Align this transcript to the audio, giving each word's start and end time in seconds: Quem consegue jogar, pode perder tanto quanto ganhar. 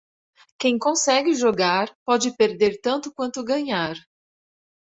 Quem 0.57 0.79
consegue 0.79 1.35
jogar, 1.35 1.95
pode 2.03 2.35
perder 2.35 2.81
tanto 2.81 3.13
quanto 3.13 3.43
ganhar. 3.45 3.95